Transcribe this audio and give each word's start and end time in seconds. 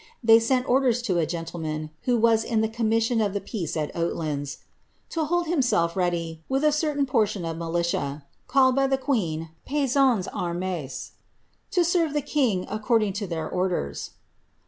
They 0.23 0.39
sent 0.39 0.67
orders 0.67 1.03
to 1.03 1.19
a 1.19 1.27
gentleman. 1.27 1.91
who 2.05 2.17
was 2.17 2.43
io 2.43 2.59
the 2.59 2.67
commission 2.67 3.21
of 3.21 3.33
the 3.33 3.39
peace 3.39 3.77
at 3.77 3.95
Oatlands, 3.95 4.55
^ 5.07 5.09
to 5.11 5.25
hold 5.25 5.45
himself 5.45 5.95
ready, 5.95 6.43
with 6.49 6.63
a 6.63 6.71
certain 6.71 7.05
portion 7.05 7.45
of 7.45 7.57
militia," 7.57 8.25
called 8.47 8.75
by 8.75 8.87
the 8.87 8.97
queen 8.97 9.49
paysans 9.69 10.27
anmes, 10.33 10.89
^ 10.89 11.11
to 11.69 11.85
serre' 11.85 12.11
the 12.11 12.19
king 12.23 12.65
according 12.67 13.13
to 13.13 13.27
their 13.27 13.47
orders." 13.47 14.09